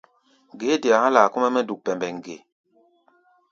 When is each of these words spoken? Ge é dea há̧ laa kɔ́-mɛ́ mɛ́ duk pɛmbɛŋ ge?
Ge 0.59 0.67
é 0.73 0.75
dea 0.83 0.97
há̧ 1.05 1.09
laa 1.15 1.31
kɔ́-mɛ́ 1.33 1.53
mɛ́ 1.53 1.63
duk 1.67 1.79
pɛmbɛŋ 1.85 2.15
ge? 2.25 2.35